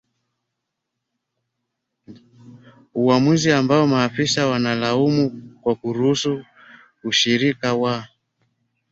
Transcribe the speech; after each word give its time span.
uamuzi 2.93 3.51
ambao 3.51 3.87
maafisa 3.87 4.47
wanalaumu 4.47 5.55
kwa 5.61 5.75
kuruhusu 5.75 6.45
ushirika 7.03 7.73
wa 7.73 8.07